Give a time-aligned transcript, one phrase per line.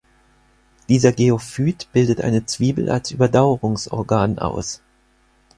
[0.89, 4.81] Dieser Geophyt bildet eine Zwiebel als Überdauerungsorgan aus.